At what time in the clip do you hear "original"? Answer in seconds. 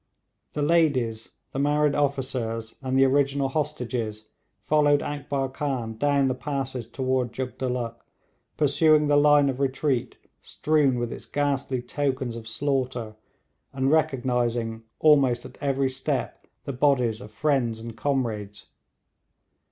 3.05-3.49